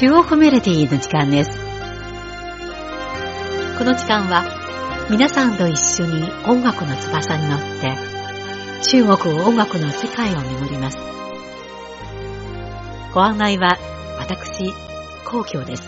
[0.00, 1.50] 中央コメディの時間です。
[3.76, 4.44] この時間は
[5.10, 7.96] 皆さんと一緒に音楽の翼に乗って
[8.84, 10.98] 中国音楽の世界を巡ります。
[13.12, 13.76] ご案内は
[14.20, 14.72] 私、
[15.28, 15.82] 皇居です。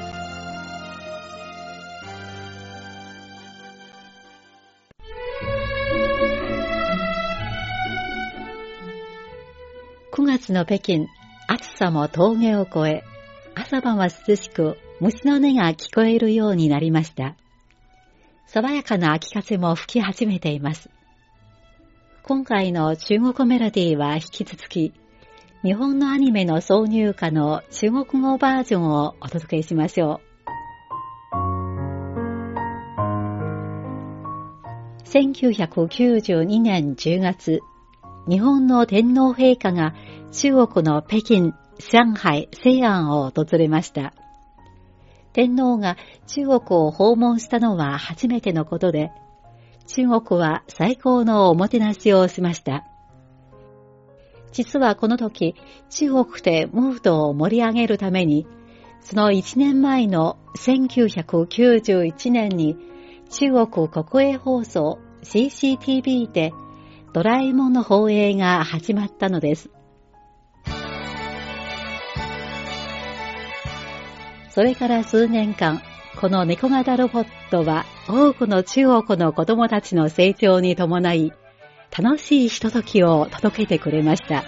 [10.13, 11.07] 9月の北京、
[11.47, 13.10] 暑さも峠を越え、
[13.55, 17.37] 朝晩は涼しく虫の音が聞こえるようになりました。
[18.47, 20.91] 爽やかな秋風も吹き始めています。
[22.23, 24.93] 今回の中国メロディーは引き続き、
[25.63, 30.31] 日本のアニメの挿入歌の中国語バージョンをお届けしましょう。
[35.05, 37.61] 1992年10月、
[38.29, 39.95] 日本の天皇陛下が
[40.31, 44.15] 中国の北京、上海、西安を訪れました。
[45.33, 49.11] 天皇が中国を訪問したのは初めてのことで、
[49.87, 52.87] 中国は最高のおもてなしをしました。
[54.53, 55.55] 実はこの時、
[55.91, 58.47] 中国でムードを盛り上げるために、
[59.01, 62.77] その1年前の1991年に
[63.31, 66.53] 中国国営放送 CCTV で
[67.13, 69.71] ドラえもんの放映が始まったのです。
[74.51, 75.81] それから数年間、
[76.21, 81.33] この猫型ロボットは多くの中国の子供たちの成長に伴い、
[81.97, 84.45] 楽しいひとときを届けてくれました。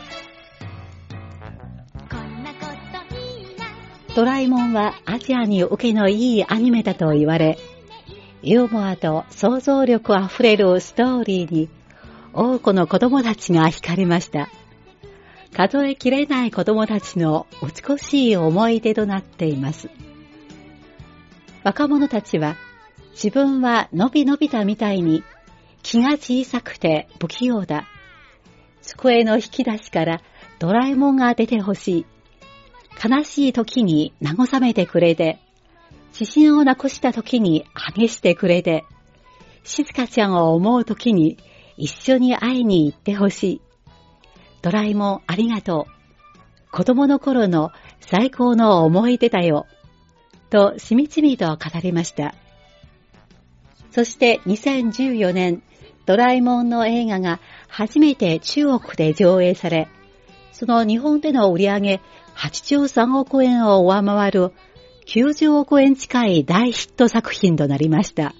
[4.14, 7.58] ドラえもんはアジアに受けのいいアニメだと言われ、
[8.42, 11.70] ユーモアと想像力あふれるストーリーに
[12.34, 14.48] 多くの子供たちが惹かれました。
[15.55, 19.91] 数えきれない子供たちの美しい思い出となっています。
[21.62, 22.57] 若者たちは
[23.13, 25.23] 自分はのびのびたみたいに
[25.83, 27.86] 気が小さくて不器用だ。
[28.80, 30.23] 机の引き出しから
[30.58, 32.07] ドラえもんが出てほしい。
[33.02, 35.39] 悲しい時に慰めてくれて、
[36.19, 38.84] 自信をなくした時に励してくれて、
[39.64, 41.36] 静香ちゃんを思う時に
[41.77, 43.61] 一緒に会いに行ってほしい。
[44.62, 46.70] ドラえもんありがとう。
[46.70, 49.67] 子供の頃の最高の思い出だよ。
[50.48, 52.34] としみじみと語りました。
[53.90, 55.62] そして2014年、
[56.06, 59.89] ドラえもんの映画が初めて中国で上映され、
[60.52, 62.01] その日本での売り上げ
[62.36, 64.52] 83億円を上回る
[65.06, 68.34] 90億円近い大ヒット作品となりました。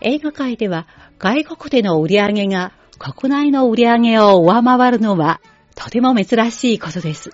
[0.00, 0.86] 映画界では
[1.18, 5.40] 外国での売り上げが国内の売り上げを上回るのは
[5.74, 7.30] とても珍しいことです。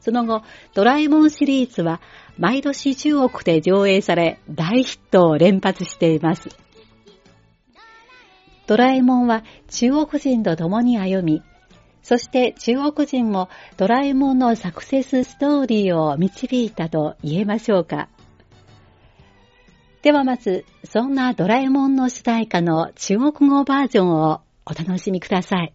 [0.00, 0.42] その後、
[0.74, 2.00] ドラえもんシリーズは
[2.38, 6.48] 毎年中国で上映され大ヒットを連発しています。
[8.66, 11.42] ドラえもんは中国人と共に歩み、
[12.02, 18.08] そして中国人もドラえもんのサクセスストーリーを導いたと言えましょうか。
[20.02, 25.72] ではまず、そんなドラえもんの主題歌の中国語バージョンをお楽しみください。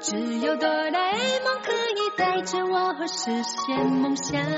[0.00, 4.48] 只有哆啦 A 梦可以带着我实现梦想，可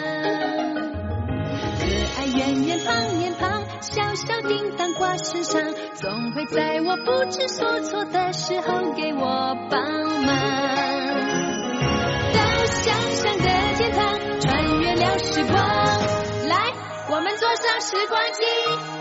[2.18, 5.62] 爱圆圆胖脸庞，小小叮当挂身上，
[5.94, 9.82] 总会在我不知所措的时候给我帮
[10.22, 10.36] 忙。
[12.32, 15.56] 到想象的天堂，穿越了时光，
[16.48, 16.72] 来，
[17.10, 18.99] 我们坐上时光机。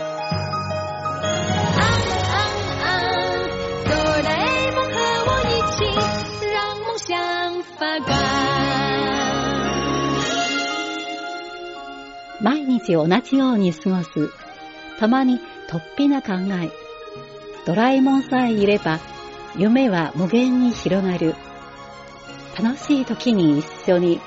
[12.90, 14.30] 日同じように過ごす、
[14.98, 16.32] たまに突飛な考
[16.62, 16.70] え。
[17.66, 18.98] ドラえもんさえいれば、
[19.56, 21.34] 夢は無限に広がる。
[22.60, 24.20] 楽しい時に一緒に、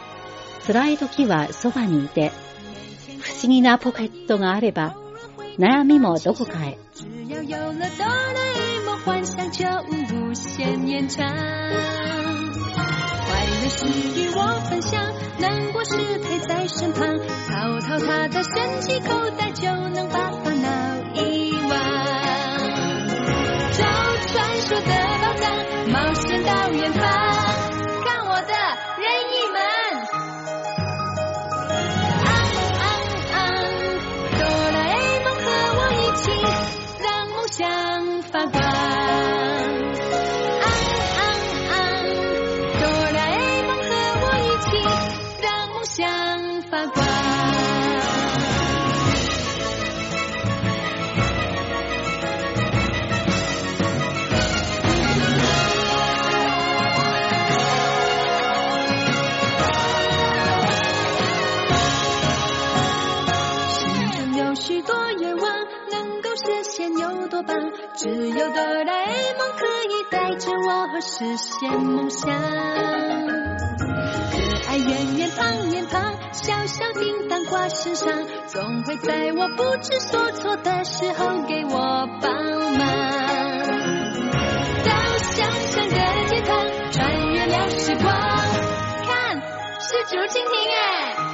[0.66, 2.32] 辛い時はそばにいて、
[3.22, 4.96] 不思議なポケットがあれば、
[5.58, 6.78] 悩みもどこかへ。
[6.94, 9.66] 只要有了哆啦 A 梦，幻想就
[10.16, 11.26] 无限延长。
[13.64, 13.86] 快乐事
[14.20, 15.02] 与我分享，
[15.40, 20.70] 难过时陪在身旁，掏掏他的神奇口袋就能把烦恼
[21.14, 21.70] 遗忘。
[23.72, 23.86] 找
[24.28, 25.48] 传说的宝藏，
[25.94, 27.33] 冒险到远方，
[71.06, 72.32] 实现梦想。
[74.32, 74.38] 可
[74.70, 82.34] 爱圆圆胖脸庞，小小叮当挂身上，总会在我不知所措的时候给我帮
[82.78, 82.88] 忙。
[84.86, 85.96] 到想象的
[86.30, 86.56] 天堂，
[86.92, 88.06] 穿越了时光，
[89.06, 89.42] 看
[89.82, 91.33] 是竹蜻蜓哎。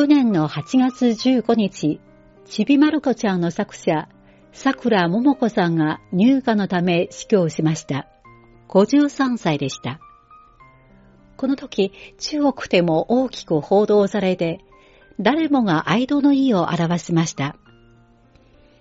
[0.00, 2.00] 去年の8月15日、
[2.46, 4.08] ちびまる子ちゃんの作者、
[4.50, 8.08] 桜桃子さんが入荷のため死去しました。
[8.70, 10.00] 53歳でした。
[11.36, 14.60] この時、中国でも大きく報道されて、
[15.20, 17.56] 誰もが愛悼の意を表しました。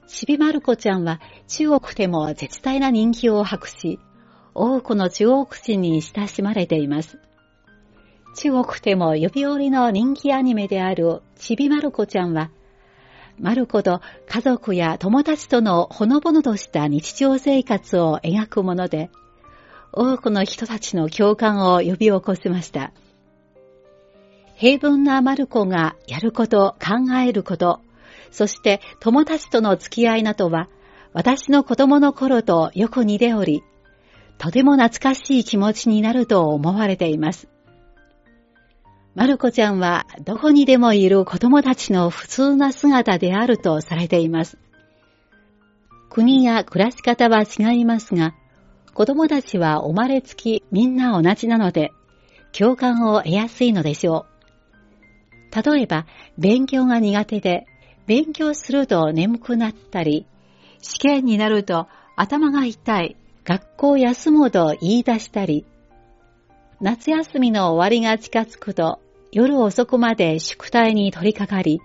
[0.07, 1.19] ちびまる子ちゃんは
[1.49, 3.99] 中国でも絶大な人気を博し、
[4.55, 7.19] 多くの中国人に親しまれています。
[8.35, 12.51] 中国でも指折りの人気アニメであるちびまる子ちゃんは、
[13.39, 19.09] まる子と家族や友達とのほのぼのとした日常生活を描くもので、
[19.91, 22.91] 多くの人たちの共感を呼び起こしました。
[24.55, 27.79] 平凡なまる子がやること、考えること、
[28.29, 30.67] そして友達との付き合いなどは、
[31.13, 33.63] 私の子供の頃とよく似ており、
[34.37, 37.47] とても懐かしい気持ちになると思われています。
[39.15, 44.57] まる子ちゃんはどこにでもいる子供たちの普通な姿であるとされています。
[46.09, 48.35] 国や暮らし方は違いますが、
[48.93, 51.91] 子供たちは生まれつきみんな同じなので、
[52.51, 54.25] 共感を得やすいのでしょ
[55.53, 55.71] う。
[55.71, 56.05] 例えば、
[56.37, 57.65] 勉強が苦手で、
[58.05, 60.25] 勉強すると眠くなったり、
[60.81, 65.65] 試験になると頭が痛い、学校休むと言い出したり、
[66.81, 68.99] 夏休みの終わりが近づくと
[69.31, 71.81] 夜遅くまで宿題に取り掛かり、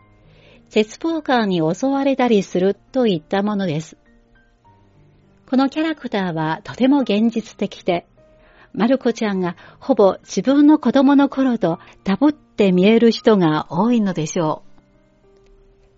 [0.70, 3.96] 絶望感に襲われたりするといったものです。
[5.46, 8.06] このキャラクターはとても現実的で、
[8.72, 14.62] まる子ちゃんがほぼ自分の子供の頃とダブって見える人が多いのでしょ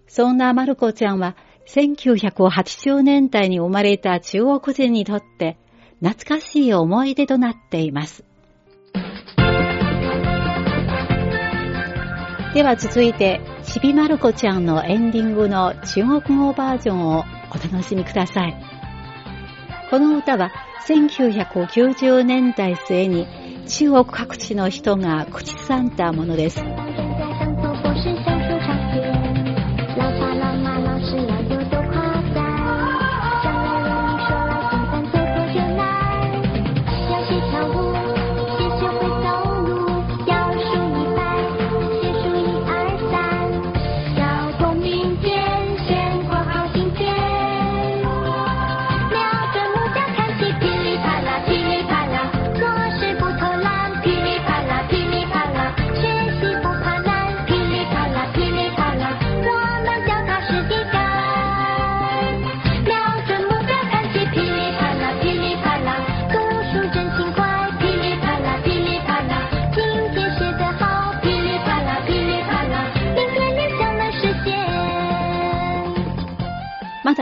[0.09, 0.11] う。
[0.11, 1.37] そんなまる子ちゃんは
[1.69, 5.57] 1980年代に生まれた中国人にとって
[6.00, 8.25] 懐かしい思い出となっています。
[12.57, 18.57] では続いて、ちびまる子ちゃんのエンディングの中国語バージョンをお楽しみください。
[19.91, 20.51] この歌は
[20.89, 23.27] 1990年代末に
[23.69, 26.65] 中国各地の人が口ずさんだものです。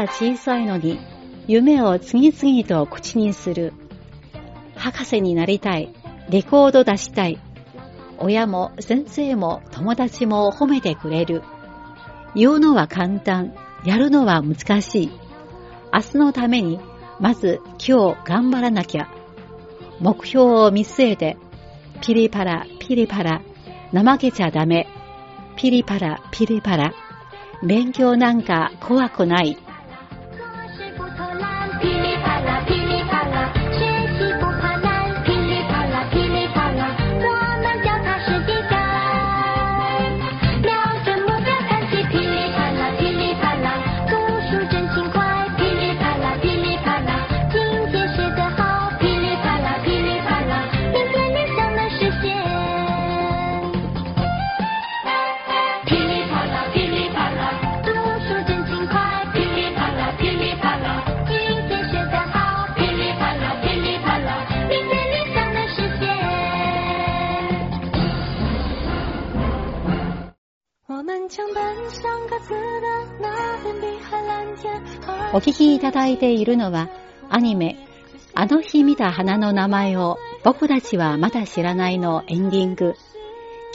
[0.06, 0.98] だ小さいのに
[1.46, 3.72] 夢を次々と口にする。
[4.76, 5.92] 博士になりたい。
[6.30, 7.38] レコード出したい。
[8.18, 11.42] 親も先生も友達も褒めてくれる。
[12.34, 13.54] 言うのは簡単。
[13.84, 15.10] やるのは難しい。
[15.92, 16.80] 明日のために、
[17.20, 19.10] まず今日頑張らなきゃ。
[20.00, 21.36] 目標を見据えて、
[22.00, 23.42] ピリパラ、ピリパラ、
[23.92, 24.88] 怠けちゃダメ。
[25.56, 26.94] ピリパラ、ピリパラ。
[27.62, 29.58] 勉強なんか怖くない。
[75.32, 76.88] お聞きいただいているのは、
[77.28, 77.88] アニメ、
[78.34, 82.94] あの日見た花の名前を僕たちはまだ知らないのエンディング、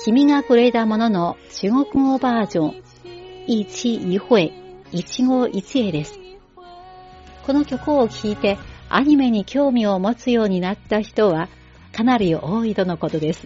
[0.06, 2.82] 君がくれたものの中国語バージョン、
[3.46, 4.54] 一期一会、
[4.94, 6.18] 一期一会です。
[7.46, 11.50] この曲を聴いてアニメに興味を持つようになった人は
[11.92, 13.46] かなり多いとのことです。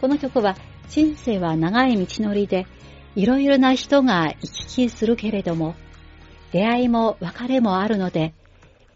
[0.00, 0.56] この曲は
[0.92, 2.66] 人生は長い道のりで
[3.14, 5.74] いろいろな人が行き来するけれども、
[6.52, 8.34] 出会いも別れもあるので、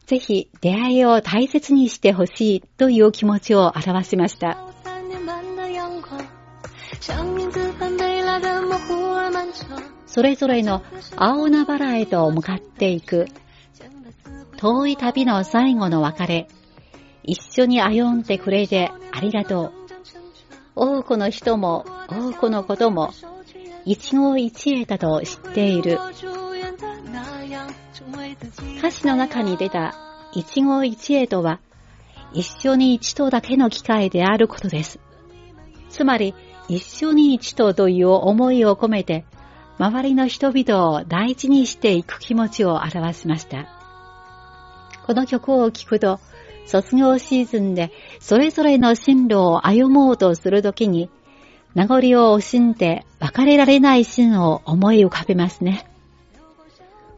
[0.05, 4.59] ぜひ出会いを大切にしてほしいという気持ちを表しました。
[10.05, 10.83] それぞれの
[11.17, 13.25] 青海原へと向かっていく、
[14.59, 16.47] 遠い旅の最後の別れ、
[17.23, 19.86] 一緒に歩んでくれてありがとう。
[20.76, 23.12] 多くの人も多くのことも
[23.87, 25.99] 一期一会だと知っている。
[28.78, 29.95] 歌詞の中に出た
[30.33, 31.61] 一期一会とは、
[32.33, 34.99] 一緒に一度だけの機会であることです。
[35.88, 36.35] つまり、
[36.68, 39.25] 一緒に一度という思いを込めて、
[39.78, 43.66] 周りの人々を大事にしていく気持ちを表しました。
[45.06, 46.18] この曲を聴くと、
[46.66, 51.08] 卒業シーズンでそれぞれの進路を歩もうとするときに、
[51.75, 55.88] 名残を惜しんで別れられないシーンを思い浮かべますね。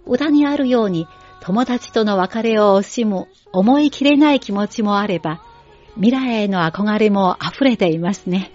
[0.07, 1.07] 歌にあるように
[1.41, 5.43] 友達との別れを惜しむ思い切れない気持ちもあれば、
[5.95, 8.53] 未来への憧れも溢れていますね。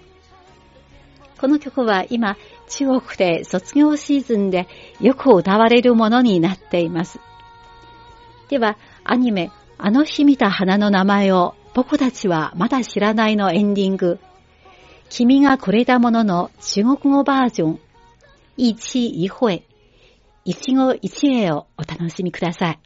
[1.40, 2.36] この曲は今、
[2.68, 4.68] 中国で卒業シーズンで
[5.00, 7.20] よく歌われるものになっています。
[8.48, 14.18] では、アニメ、あの日見た花の名前を僕たちはまだ知らないのエンディング、
[15.10, 17.80] 君がくれたものの中国語バージョン、
[18.56, 19.66] 一期一会、
[20.44, 22.78] 一期一会をお楽しみください。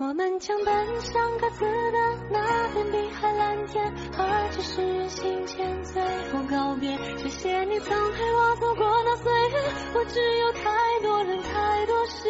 [0.00, 0.64] 我们将奔
[1.00, 1.98] 向各自的
[2.30, 6.96] 那片碧海蓝天，而这是人行间最后告别。
[7.18, 9.58] 谢谢你曾陪我走过那岁月，
[9.94, 12.28] 我只有太多人太多事，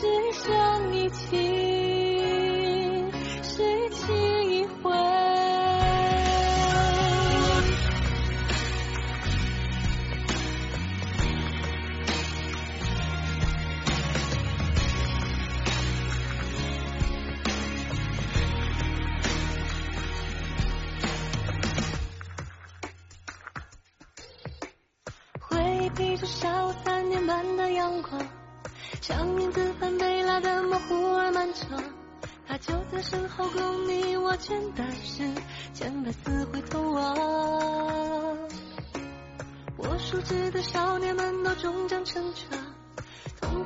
[0.00, 1.99] 是一生一起，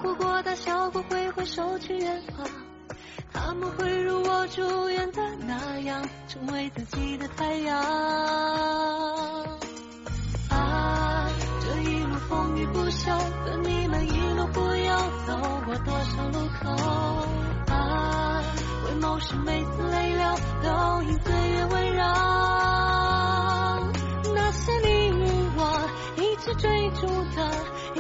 [0.04, 2.46] 痛哭过、大笑过，挥挥手去远方。
[3.32, 7.82] 他们会如我祝愿的那样，成为自己的太阳。
[10.50, 11.26] 啊，
[11.62, 13.10] 这一路风雨不休，
[13.46, 14.94] 跟你们一路不由，
[15.26, 16.70] 走过多少路口
[17.72, 18.42] 啊，
[18.86, 22.02] 为谋事每次泪流，都因岁月温柔。
[24.34, 27.50] 那些你与我一直追逐的，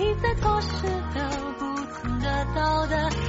[0.02, 1.53] 一再错失的，
[2.64, 3.23] 好的，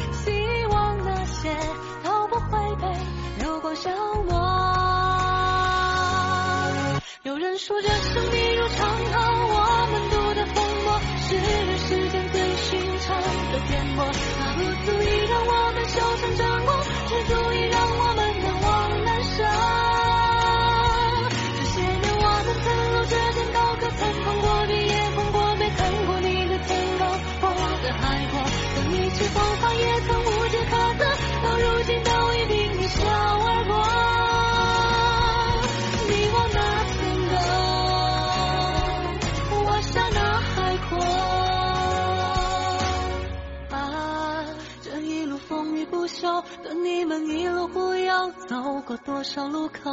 [48.31, 49.91] 走过多少路口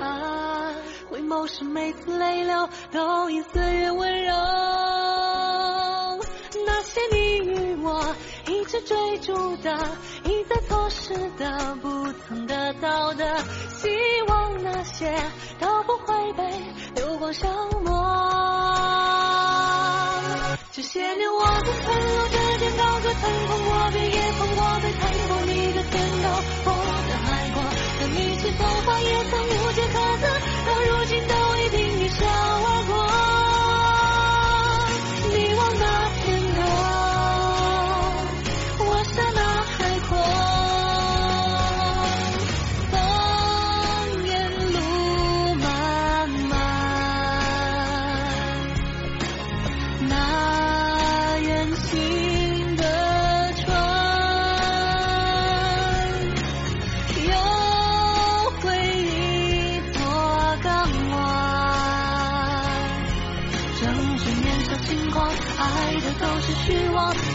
[0.00, 0.72] 啊？
[1.10, 4.32] 回眸时每次泪流，都因岁月温柔。
[6.66, 8.14] 那些你与我
[8.48, 9.76] 一直追逐的，
[10.24, 13.38] 一再错失的，不曾得到的，
[13.70, 13.88] 希
[14.28, 15.14] 望那些
[15.58, 16.42] 都不会被
[16.96, 17.48] 流光消
[17.84, 19.23] 磨。
[20.76, 26.26] 这些年我在村落之间高歌曾碰过遍，也碰过被看过你的天高，
[26.66, 26.68] 我
[27.06, 29.94] 的海阔，和你是童话也曾无解可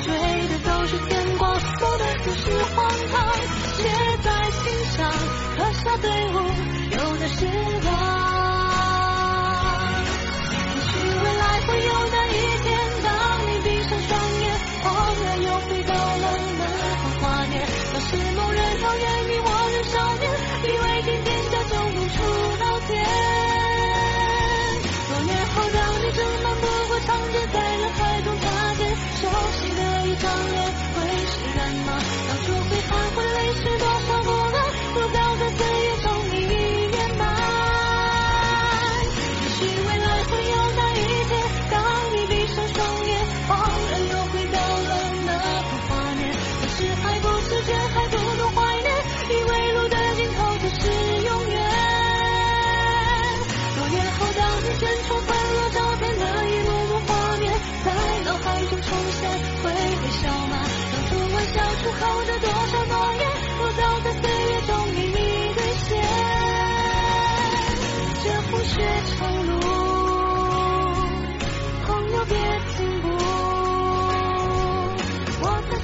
[0.04, 0.08] 追
[0.48, 3.28] 的都是天光，走的都是荒唐，
[3.78, 3.84] 写
[4.24, 4.64] 在心
[4.98, 5.12] 上，
[5.58, 6.36] 刻下队伍，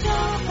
[0.03, 0.41] 我